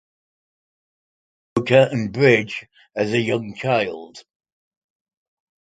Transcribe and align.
He 1.53 1.61
began 1.61 1.87
playing 1.89 1.89
poker 1.91 1.95
and 1.95 2.11
bridge 2.11 2.65
as 2.95 3.11
a 3.13 3.19
young 3.19 3.53
child. 3.53 4.23